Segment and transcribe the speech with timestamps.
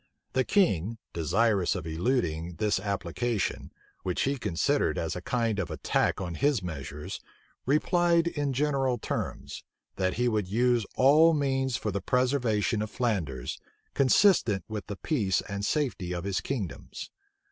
[0.33, 6.19] The king, desirous of eluding this application, which he considered as a kind of attack
[6.19, 7.19] on his measures,
[7.67, 9.63] replied in general terms,
[9.97, 13.59] that he would use all means for the preservation of Flanders,
[13.93, 17.11] consistent with the peace and safety of his kingdoms.